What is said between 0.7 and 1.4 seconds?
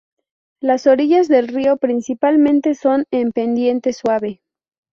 orillas